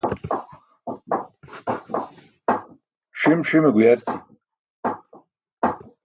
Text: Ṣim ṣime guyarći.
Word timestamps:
Ṣim 3.19 3.39
ṣime 3.47 3.69
guyarći. 3.75 4.15